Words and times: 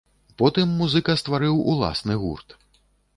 Потым 0.41 0.69
музыка 0.79 1.15
стварыў 1.21 1.59
уласны 1.73 2.17
гурт. 2.23 2.57